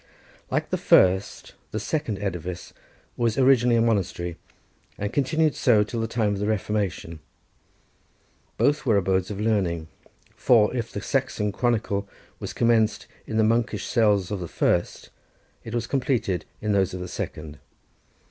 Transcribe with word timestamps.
Like 0.49 0.71
the 0.71 0.79
first, 0.79 1.53
the 1.69 1.79
second 1.79 2.17
edifice 2.17 2.73
was 3.15 3.37
originally 3.37 3.75
a 3.75 3.83
monastery, 3.83 4.35
and 4.97 5.13
continued 5.13 5.53
so 5.53 5.83
till 5.83 6.01
the 6.01 6.07
time 6.07 6.33
of 6.33 6.39
the 6.39 6.47
Reformation; 6.47 7.19
both 8.57 8.83
were 8.83 8.97
abodes 8.97 9.29
of 9.29 9.39
learning; 9.39 9.89
for 10.35 10.75
if 10.75 10.91
the 10.91 11.03
Saxon 11.03 11.51
Chronicle 11.51 12.09
was 12.39 12.51
commenced 12.51 13.05
in 13.27 13.37
the 13.37 13.43
monkish 13.43 13.85
cells 13.85 14.31
of 14.31 14.39
the 14.39 14.47
first, 14.47 15.11
it 15.63 15.75
was 15.75 15.85
completed 15.85 16.45
in 16.61 16.71
those 16.71 16.95
of 16.95 16.99
the 16.99 17.07
second. 17.07 17.59